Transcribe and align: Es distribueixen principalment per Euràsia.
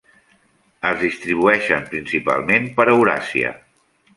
Es 0.91 0.95
distribueixen 1.03 1.85
principalment 1.91 2.69
per 2.81 2.89
Euràsia. 2.95 3.53